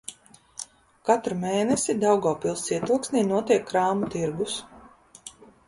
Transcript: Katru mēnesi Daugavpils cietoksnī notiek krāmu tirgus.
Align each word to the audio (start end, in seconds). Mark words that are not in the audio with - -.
Katru 1.09 1.37
mēnesi 1.43 1.95
Daugavpils 2.05 2.65
cietoksnī 2.71 3.25
notiek 3.29 3.71
krāmu 3.71 4.13
tirgus. 4.17 4.59